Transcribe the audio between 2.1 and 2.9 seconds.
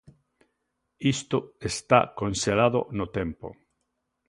conxelado